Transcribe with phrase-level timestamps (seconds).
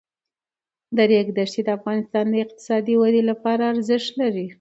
[0.95, 4.47] د ریګ دښتې د افغانستان د اقتصادي ودې لپاره ارزښت لري.